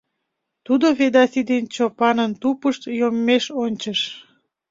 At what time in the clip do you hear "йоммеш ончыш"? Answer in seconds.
2.99-4.01